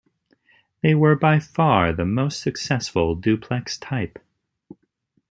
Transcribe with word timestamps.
They 0.81 0.95
were 0.95 1.15
by 1.15 1.37
far 1.39 1.93
the 1.93 2.05
most 2.05 2.41
successful 2.41 3.13
duplex 3.13 3.77
type. 3.77 4.17